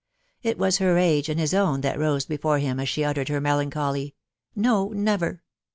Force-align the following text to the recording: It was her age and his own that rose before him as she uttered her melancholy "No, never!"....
It 0.41 0.57
was 0.57 0.79
her 0.79 0.97
age 0.97 1.29
and 1.29 1.39
his 1.39 1.53
own 1.53 1.81
that 1.81 1.99
rose 1.99 2.25
before 2.25 2.57
him 2.57 2.79
as 2.79 2.89
she 2.89 3.03
uttered 3.03 3.29
her 3.29 3.39
melancholy 3.39 4.15
"No, 4.55 4.87
never!".... 4.89 5.43